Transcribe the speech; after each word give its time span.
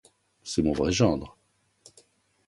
C’est 0.43 0.63
mon 0.63 0.73
vrai 0.73 0.91
gendre. 0.91 1.37